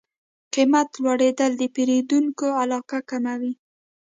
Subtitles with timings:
[0.53, 3.53] قیمت لوړېدل د پیرودونکو علاقه کموي.